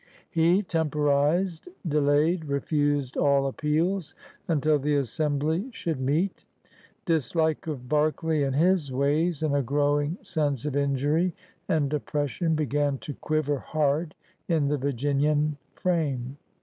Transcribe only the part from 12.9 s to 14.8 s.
to quiver hard in the